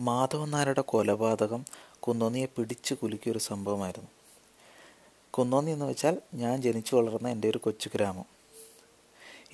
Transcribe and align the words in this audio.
മാധവൻ 0.00 0.50
നായരുടെ 0.50 0.80
കൊലപാതകം 0.80 1.64
കുന്നോന്നിയെ 2.00 2.46
പിടിച്ചു 2.46 2.94
കുലുക്കിയൊരു 2.94 3.38
സംഭവമായിരുന്നു. 3.38 4.08
കുന്നോന്നി 5.30 5.70
എന്ന് 5.70 5.84
വെച്ചാൽ 5.84 6.18
ഞാൻ 6.34 6.62
ജനിച്ചു 6.62 6.96
വളർന്ന 6.96 7.28
എന്റെ 7.28 7.48
ഒരു 7.48 7.58
കൊച്ചു 7.58 7.90
ഗ്രാമം. 7.94 8.24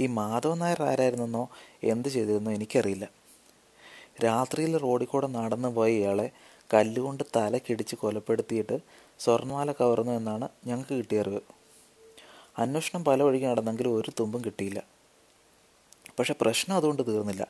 ഈ 0.00 0.06
മാധവൻ 0.06 0.58
നായർ 0.58 0.82
ആരായിരുന്നെന്നോ 0.82 1.48
എന്ത് 1.82 2.08
ചെയ്തിരുന്നോ 2.08 2.52
എനിക്കറിയില്ല. 2.52 3.08
രാത്രിയിൽ 4.24 4.76
റോഡിൽ 4.76 5.06
കൂടെ 5.06 5.26
നടന്നു 5.26 5.68
പോയ 5.68 5.90
ഇയാളെ 5.90 6.30
കല്ലുകൊണ്ട് 6.74 7.24
തലക്കിടിച്ച് 7.36 7.96
കൊലപ്പെടുത്തിയിട്ട് 7.96 8.78
സ്വർണമാല 9.18 9.72
കവർന്നു 9.72 10.12
എന്നാണ് 10.12 10.48
ഞങ്ങൾക്ക് 10.66 10.94
കിട്ടിയ 10.94 11.20
അറിവ്. 11.20 11.40
അന്വേഷണം 12.58 13.04
പല 13.04 13.22
വഴിക്ക് 13.22 13.46
നടന്നെങ്കിലും 13.46 13.96
ഒരു 13.96 14.12
തുമ്പും 14.20 14.44
കിട്ടിയില്ല. 14.44 14.82
പക്ഷെ 16.18 16.34
പ്രശ്നം 16.40 16.76
അതുകൊണ്ട് 16.76 17.06
തീർന്നില്ല. 17.06 17.48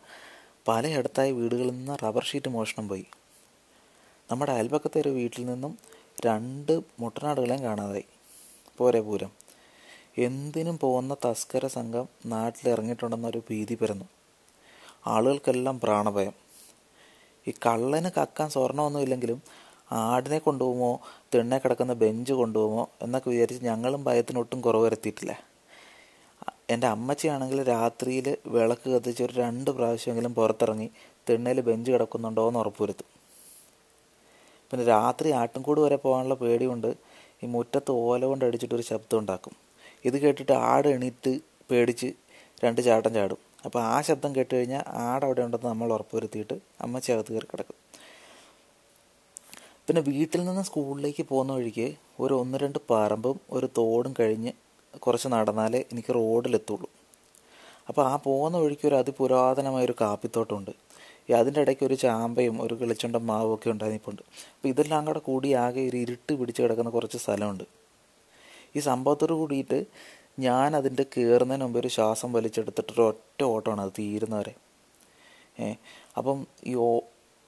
പലയിടത്തായി 0.69 1.33
വീടുകളിൽ 1.33 1.71
നിന്ന് 1.71 1.99
റബ്ബർ 2.03 2.25
ഷീറ്റ് 2.25 2.51
മോഷണം 2.51 2.89
പോയി. 2.89 3.07
നമ്മുടെ 4.31 4.53
അയൽപക്കത്തെ 4.53 5.01
ഒരു 5.01 5.09
വീട്ടിൽ 5.09 5.47
നിന്നും 5.47 5.79
രണ്ട് 6.27 6.81
മുട്ടനാടുകളെയും 7.01 7.63
കാണാതായി. 7.63 8.05
പോരെ 8.79 9.01
പൂരം. 9.01 9.31
എന്തിനും 10.19 10.79
പോകുന്ന 10.79 11.17
തസ്കര 11.25 11.67
സംഘം 11.67 12.09
നാട്ടിലിറങ്ങിയിട്ടുണ്ടെന്നൊരു 12.27 13.43
ഭീതി 13.51 13.75
പരന്നു. 13.75 14.05
ആളുകൾക്കെല്ലാം 15.07 15.81
പ്രാണഭയം. 15.81 16.33
ഈ 17.49 17.53
കള്ളന് 17.67 18.11
കക്കാൻ 18.17 18.51
സ്വർണമൊന്നുമില്ലെങ്കിലും 18.51 19.43
ആടിനെ 19.93 20.39
കൊണ്ടുപോകുമോ 20.39 21.01
തിണ്ണെ 21.35 21.59
കിടക്കുന്ന 21.59 21.93
ബെഞ്ച് 21.93 22.33
കൊണ്ടുപോകുമോ 22.33 22.89
എന്നൊക്കെ 23.03 23.31
വിചാരിച്ച് 23.31 23.65
ഞങ്ങളും 23.65 24.05
ഭയത്തിനൊട്ടും 24.05 24.61
കുറവ് 24.61 24.85
വരുത്തിയിട്ടില്ല. 24.85 25.50
എന്റെ 26.73 26.87
അമ്മച്ചിയാണെങ്കിൽ 26.87 27.63
രാത്രിയിൽ 27.63 28.37
വിളക്ക് 28.47 28.89
കത്തിച്ച് 28.91 29.23
ഒരു 29.23 29.33
രണ്ട് 29.33 29.71
പ്രാവശ്യമെങ്കിലും 29.71 30.35
പുറത്തിറങ്ങി 30.35 30.89
തിണ്ണയിൽ 31.29 31.61
ബെഞ്ച് 31.61 31.91
കിടക്കുന്നുണ്ടോ 31.91 32.49
എന്ന് 32.49 32.61
ഉറപ്പുവരുത്തും. 32.61 33.09
പിന്നെ 34.71 34.85
രാത്രി 34.87 35.31
ആട്ടിൻകൂട് 35.31 35.81
വരെ 35.81 35.97
പോകാനുള്ള 35.97 36.35
പേടിയുണ്ട്. 36.35 36.91
ഈ 37.43 37.47
മുറ്റത്ത് 37.47 37.91
ഓല 37.91 38.25
കൊണ്ട് 38.25 38.45
അടിച്ചിട്ടൊരു 38.45 38.83
ശബ്ദം 38.83 39.19
ഉണ്ടാക്കും. 39.19 39.55
ഇത് 40.05 40.17
കേട്ടിട്ട് 40.19 40.53
ആട് 40.53 40.89
എണീറ്റ് 40.89 41.41
പേടിച്ച് 41.71 42.09
രണ്ട് 42.65 42.81
ചാട്ടം 42.83 43.15
ചാടും. 43.15 43.39
അപ്പോൾ 43.65 43.81
ആ 43.83 44.01
ശബ്ദം 44.01 44.31
കേട്ട് 44.37 44.55
കഴിഞ്ഞാൽ 44.55 44.83
ആട് 45.07 45.25
അവിടെ 45.25 45.43
ഉണ്ടെന്ന് 45.43 45.69
നമ്മൾ 45.69 45.93
ഉറപ്പുവരുത്തിയിട്ട് 45.93 46.57
അമ്മച്ചി 46.81 47.13
അകത്ത് 47.13 47.33
കയറി 47.33 47.47
കിടക്കും. 47.53 47.77
പിന്നെ 49.87 50.03
വീട്ടിൽ 50.03 50.45
നിന്ന് 50.45 50.63
സ്കൂളിലേക്ക് 50.63 51.23
പോകുന്ന 51.23 51.53
വഴിക്ക് 51.53 51.95
ഒരു 52.21 52.35
ഒന്ന് 52.35 52.59
രണ്ട് 52.59 52.79
പറമ്പും 52.91 53.41
ഒരു 53.51 53.69
തോടും 53.79 54.15
കഴിഞ്ഞ് 54.21 54.53
കുറച്ച് 54.99 55.29
നടന്നാലേ 55.29 55.85
എനിക്ക് 55.93 56.15
റോഡിലെത്തുള്ളൂ. 56.15 56.91
അപ്പോൾ 57.89 58.07
ആ 58.07 58.17
പോകുന്ന 58.17 58.59
വഴിക്ക് 58.59 58.87
ഒരു 58.89 58.95
അതിപുരാതനമായ 58.95 59.85
ഒരു 59.85 59.95
കാപ്പിത്തോട്ടമുണ്ട്. 60.01 60.71
ഈ 61.31 61.33
അതിന്റെ 61.33 61.61
ഇടയ്ക്ക് 61.61 61.85
ഒരു 61.85 61.95
ചാമ്പയും 61.95 62.63
ഒരു 62.63 62.75
കിളിച്ചുണ്ട 62.75 63.17
മാവും 63.17 63.55
ഒക്കെ 63.55 63.71
ഉണ്ടായിരുന്നിപ്പുണ്ട്. 63.71 64.23
അപ്പോൾ 64.23 64.69
ഇതെല്ലാം 64.69 65.05
കൂടെ 65.05 65.19
കൂടി 65.19 65.53
ആകെ 65.53 65.81
ഒരു 65.81 65.97
ഇരുട്ട് 65.97 66.33
പിടിച്ച് 66.33 66.63
കിടക്കുന്ന 66.63 66.91
കുറച്ച് 66.91 67.19
സ്ഥലമുണ്ട്. 67.19 67.65
ഈ 68.77 68.81
സംഭവത്തോട് 68.81 69.33
കൂടിയിട്ട് 69.33 69.87
ഞാൻ 70.39 70.77
അതിന്റെ 70.77 71.03
കയറുന്നതിന് 71.03 71.65
മുമ്പ് 71.65 71.79
ഒരു 71.79 71.89
ശ്വാസം 71.89 72.33
വലിച്ചെടുത്തിട്ടൊരു 72.33 73.03
ഒറ്റ 73.03 73.45
ഓട്ടമാണ് 73.45 73.81
അത് 73.81 73.91
തീരുന്നവരെ. 73.99 74.55
ഏ 75.61 75.75
അപ്പം 76.17 76.47
ഈ 76.67 76.75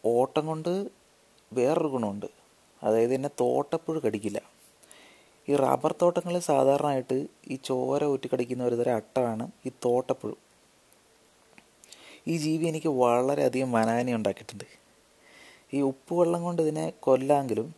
ഓട്ടം 0.05 0.47
കൊണ്ട് 0.47 0.89
വേറൊരു 1.53 1.89
ഗുണമുണ്ട്. 1.89 2.27
അതായത് 2.85 3.15
എന്നെ 3.15 3.31
തോട്ടപ്പുഴ 3.41 3.99
കടിക്കില്ല. 3.99 4.52
ഈ 5.49 5.53
റബ്ബർ 5.65 5.93
തോട്ടങ്ങളിൽ 6.03 6.43
സാധാരണയായിട്ട് 6.51 7.17
ഈ 7.53 7.55
ചോര 7.69 8.05
ഊറ്റിക്കടിക്കുന്ന 8.13 8.63
ഒരു 8.65 8.77
തരം 8.81 8.97
അട്ടമാണ് 9.01 9.45
ഈ 9.67 9.71
തോട്ടപ്പുഴു. 9.85 10.37
ഈ 12.31 12.35
ജീവി 12.45 12.65
എനിക്ക് 12.71 12.91
വളരെയധികം 13.03 13.71
വനാനി 13.77 14.13
ഉണ്ടാക്കിയിട്ടുണ്ട്. 14.19 14.67
ഈ 15.77 15.81
ഉപ്പുവെള്ളം 15.91 16.43
കൊണ്ട് 16.43 16.61
ഇതിനെ 16.63 16.87
കൊല്ലാമെങ്കിലും 17.07 17.69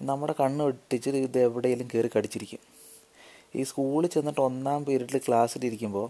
നമ്മുടെ 0.00 0.34
കണ്ണ് 0.40 0.62
വെട്ടിച്ചിട്ട് 0.68 1.18
ഇത് 1.18 1.38
എവിടെയെങ്കിലും 1.38 1.88
കയറി 1.92 2.10
കടിച്ചിരിക്കും. 2.16 2.62
ഈ 3.58 3.62
സ്കൂളിൽ 3.70 4.10
ചെന്നിട്ട് 4.14 4.40
ഒന്നാം 4.40 4.80
പീരീഡിൽ 4.84 5.18
ക്ലാസ്സിലിരിക്കുമ്പോൾ 5.26 6.06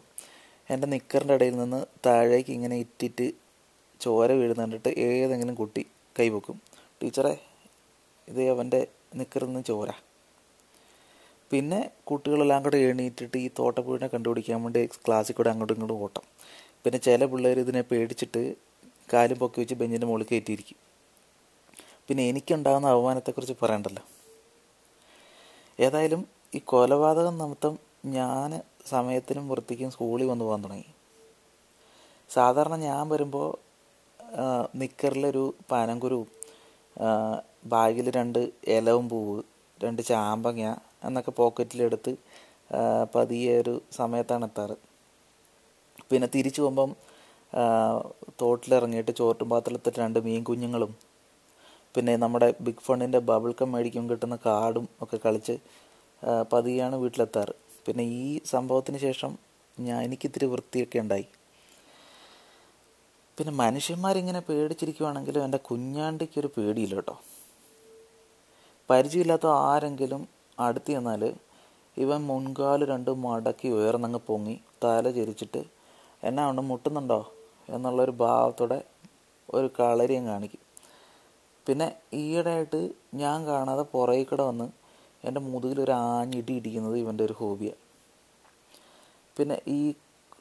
എന്റെ 0.70 0.86
നിക്കറിന്റെ 0.94 1.36
ഇടയിൽ 1.38 1.54
നിന്ന് 1.58 1.80
താഴേക്ക് 2.06 2.52
ഇങ്ങനെ 2.56 2.76
ഇറ്റിറ്റ് 2.84 3.26
ചോര 4.00 4.32
വീഴുന്ന 4.40 4.62
കണ്ടിട്ട് 4.62 4.90
ഏതെങ്കിലും 5.06 5.54
കുട്ടി 5.54 5.82
കൈവെക്കും 6.16 6.56
ടീച്ചറെ 7.02 7.34
ഇത് 8.28 8.42
അവന്റെ 8.54 8.80
നിക്കറിൽ 9.16 9.46
നിന്ന് 9.46 9.62
ചോര. 9.62 9.90
പിന്നെ 11.52 11.80
കുട്ടികളെല്ലാം 12.08 12.60
കൂടെ 12.64 12.78
എണീറ്റിട്ട് 12.88 13.36
ഈ 13.44 13.48
തോട്ടപ്പുഴിനെ 13.58 14.08
കണ്ടുപിടിക്കാൻ 14.14 14.58
വേണ്ടി 14.64 14.80
ക്ലാസ്സിൽ 15.06 15.34
കൂടെ 15.38 15.50
അങ്ങോട്ടും 15.52 15.74
ഇങ്ങോട്ടും 15.76 16.02
ഓട്ടം. 16.06 16.24
പിന്നെ 16.84 16.98
ചില 17.06 17.24
പിള്ളേർ 17.32 17.58
ഇതിനെ 17.64 17.82
പേടിച്ചിട്ട് 17.90 18.42
കാലും 19.12 19.38
പൊക്കി 19.38 19.58
വെച്ച് 19.60 19.76
ബെഞ്ചിന്റെ 19.80 20.06
മുകളിൽ 20.06 20.26
കയറ്റിയിരിക്കും. 20.30 20.78
പിന്നെ 22.08 22.22
എനിക്കുണ്ടാകുന്ന 22.30 22.92
അപമാനത്തെക്കുറിച്ച് 22.94 23.56
പറയണ്ടല്ലോ. 23.62 24.02
ഏതായാലും 25.86 26.22
ഈ 26.56 26.60
കൊലപാതകം 26.72 27.34
നിമിത്തം 27.38 27.74
ഞാൻ 28.18 28.50
സമയത്തിനും 28.92 29.44
വൃത്തിക്കും 29.48 29.90
സ്കൂളിൽ 29.94 30.26
വന്ന് 30.30 30.44
പോകാൻ 30.44 30.60
തുടങ്ങി. 30.64 30.88
സാധാരണ 32.30 32.74
ഞാൻ 32.88 33.02
വരുമ്പോൾ 33.12 33.48
നിക്കറിലൊരു 34.80 35.44
പനങ്കുരുവും 35.70 36.28
ബാഗിൽ 37.72 38.06
രണ്ട് 38.18 38.38
ഇലവും 38.76 39.08
പൂവ് 39.08 39.36
രണ്ട് 39.80 40.02
ചാമ്പങ്ങ 40.10 40.64
എന്നൊക്കെ 41.02 41.32
പോക്കറ്റിലെടുത്ത് 41.40 42.12
പതിയെ 43.14 43.52
ഒരു 43.62 43.74
സമയത്താണ് 43.98 44.46
എത്താറ്. 44.50 44.76
പിന്നെ 46.10 46.28
തിരിച്ചു 46.34 46.60
പോകുമ്പം 46.62 46.90
തോട്ടിലിറങ്ങിയിട്ട് 48.40 49.12
ചോറ്റും 49.20 49.48
പാത്രത്തിൽ 49.52 49.94
രണ്ട് 50.02 50.18
മീൻ 50.26 50.42
കുഞ്ഞുങ്ങളും 50.48 50.92
പിന്നെ 51.94 52.14
നമ്മുടെ 52.22 52.48
ബിഗ് 52.66 52.84
ഫണ്ടിന്റെ 52.86 53.20
ബബിൾ 53.28 53.52
കം 53.60 53.68
മേടിക്കും 53.72 54.04
കിട്ടുന്ന 54.10 54.36
കാർഡും 54.46 54.86
ഒക്കെ 55.02 55.18
കളിച്ച് 55.24 55.54
പതിയാണ് 56.52 56.96
വീട്ടിലെത്താറ്. 57.02 57.54
പിന്നെ 57.86 58.04
ഈ 58.22 58.24
സംഭവത്തിന് 58.52 58.98
ശേഷം 59.06 59.32
ഞാൻ 59.78 59.98
എനിക്കിത്തിരി 60.06 60.46
വൃത്തിയൊക്കെ 60.52 60.98
ഉണ്ടായി. 61.04 61.26
പിന്നെ 63.38 63.52
മനുഷ്യന്മാരിങ്ങനെ 63.62 64.40
പേടിച്ചിരിക്കുവാണെങ്കിലും 64.48 65.42
എന്റെ 65.46 65.60
കുഞ്ഞാണ്ടിക്കൊരു 65.68 66.48
പേടിയില്ല 66.56 66.94
കേട്ടോ. 66.94 67.16
പരിചയമില്ലാത്ത 68.90 69.46
ആരെങ്കിലും 69.70 70.22
അടുത്ത് 70.58 70.90
ചെന്നാൽ 70.92 71.22
ഇവൻ 71.96 72.20
മുൻകാൽ 72.26 72.80
രണ്ട് 72.90 73.10
മടക്കി 73.24 73.68
ഉയർന്നങ്ങ് 73.68 74.20
പൊങ്ങി 74.28 74.54
തല 74.84 75.10
ചരിച്ചിട്ട് 75.10 75.62
എന്നാ 76.22 76.42
ഉണ്ട് 76.50 76.62
മുട്ടുന്നുണ്ടോ? 76.62 77.20
എന്നുള്ളൊരു 77.68 78.14
ഭാവത്തോടെ 78.22 78.78
ഒരു 79.48 79.68
കളരിയും 79.78 80.24
കാണിക്കും. 80.26 80.62
പിന്നെ 81.66 81.88
ഈയിടെയായിട്ട് 82.14 82.80
ഞാൻ 83.22 83.38
കാണാതെ 83.46 83.84
പുറകിൽ 83.94 84.24
കൂടെ 84.24 84.42
വന്ന് 84.42 84.66
എന്റെ 85.24 85.40
മുതുകിൽ 85.52 85.78
ഒരു 85.80 85.92
ആഞ്ഞിടി 86.12 86.54
ഇടിക്കുന്നത് 86.60 86.96
ഇവന്റെ 86.98 87.24
ഒരു 87.24 87.34
ഹോബിയാണ് 87.40 87.82
പിന്നെ 89.36 89.56
ഈ 89.76 89.80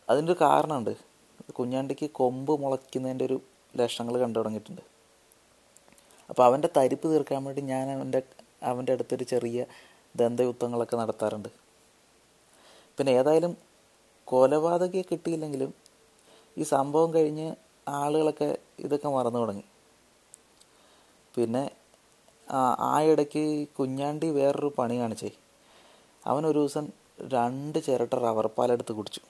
അതിന്റെ 0.10 0.32
ഒരു 0.32 0.40
കാരണമുണ്ട്. 0.46 0.94
കുഞ്ഞാണ്ടിക്ക് 1.58 2.08
കൊമ്പ് 2.20 2.52
മുളയ്ക്കുന്നതിന്റെ 2.64 3.26
ഒരു 3.26 3.38
ലക്ഷണങ്ങൾ 3.74 4.16
കണ്ടു 4.24 4.38
തുടങ്ങിയിട്ടുണ്ട്. 4.40 4.84
അപ്പോൾ 6.30 6.44
അവന്റെ 6.46 6.70
തരിപ്പ് 6.78 7.08
തീർക്കാൻ 7.14 7.42
വേണ്ടി 7.48 7.62
ഞാൻ 7.74 7.86
അവന്റെ 7.96 8.22
അവന്റെ 8.64 8.92
അടുത്തൊരു 8.94 9.26
ചെറിയ 9.34 9.60
ദന്തയുദ്ധങ്ങളൊക്കെ 10.18 10.98
നടത്താറുണ്ട്. 10.98 11.50
പിന്നെ 12.98 13.12
ഏതായാലും 13.12 13.58
കൊലപാതകയെ 14.26 15.02
കിട്ടിയില്ലെങ്കിലും 15.02 15.74
ഈ 16.58 16.64
സംഭവം 16.64 17.14
കഴിഞ്ഞ് 17.14 17.56
ആളുകളൊക്കെ 17.88 18.58
ഇതൊക്കെ 18.80 19.08
മറന്നു 19.08 19.40
തുടങ്ങി. 19.40 19.64
പിന്നെ 21.36 21.72
ആ 22.84 23.02
ഇടയ്ക്ക് 23.02 23.68
കുഞ്ഞാണ്ടി 23.68 24.30
വേറൊരു 24.30 24.74
പണി 24.78 25.00
കാണിച്ചേ. 25.00 25.32
അവൻ 26.26 26.48
ഒരു 26.48 26.60
ദിവസം 26.60 26.86
രണ്ട് 27.22 27.86
ചിരട്ട 27.86 28.14
റബ്ബർ 28.14 28.48
പാലെടുത്ത് 28.48 28.94
കുടിച്ചു. 28.94 29.22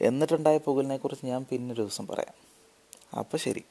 എന്നിട്ടുണ്ടായ 0.00 0.58
പുകലിനെക്കുറിച്ച് 0.58 1.26
ഞാൻ 1.26 1.46
പിന്നൊരു 1.50 1.82
ദിവസം 1.82 2.06
പറയാം. 2.06 2.34
അപ്പോൾ 3.18 3.36
ശരി. 3.36 3.64